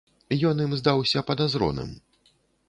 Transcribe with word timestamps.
Ён 0.51 0.63
ім 0.65 0.73
здаўся 0.81 1.23
падазроным. 1.29 1.93